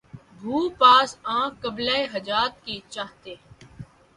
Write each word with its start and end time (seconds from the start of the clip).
بھَوں 0.39 0.65
پاس 0.79 1.09
آنکھ 1.37 1.55
قبلۂِ 1.63 1.97
حاجات 2.13 2.51
چاہیے 2.93 3.35